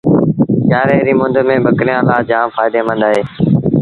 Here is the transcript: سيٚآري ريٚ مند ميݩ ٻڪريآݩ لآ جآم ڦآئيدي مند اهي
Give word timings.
سيٚآري 0.67 0.97
ريٚ 1.07 1.19
مند 1.21 1.35
ميݩ 1.47 1.63
ٻڪريآݩ 1.65 2.05
لآ 2.07 2.17
جآم 2.29 2.47
ڦآئيدي 2.55 2.81
مند 2.87 3.01
اهي 3.07 3.21